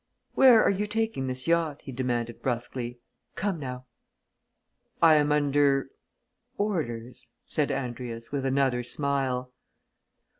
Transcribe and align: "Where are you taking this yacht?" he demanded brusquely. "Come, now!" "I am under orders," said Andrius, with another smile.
"Where 0.33 0.63
are 0.63 0.71
you 0.71 0.87
taking 0.87 1.27
this 1.27 1.47
yacht?" 1.47 1.81
he 1.83 1.91
demanded 1.91 2.41
brusquely. 2.41 2.97
"Come, 3.35 3.59
now!" 3.59 3.85
"I 4.99 5.13
am 5.13 5.31
under 5.31 5.91
orders," 6.57 7.27
said 7.45 7.69
Andrius, 7.69 8.31
with 8.31 8.43
another 8.43 8.81
smile. 8.81 9.53